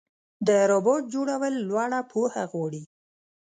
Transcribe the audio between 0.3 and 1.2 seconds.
د روبوټ